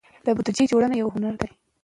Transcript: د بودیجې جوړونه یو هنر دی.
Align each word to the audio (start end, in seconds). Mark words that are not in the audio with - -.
د 0.25 0.27
بودیجې 0.35 0.65
جوړونه 0.71 0.95
یو 0.97 1.13
هنر 1.15 1.33
دی. 1.41 1.49